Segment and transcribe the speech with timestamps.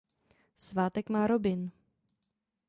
[0.55, 1.71] Svátek má Robin.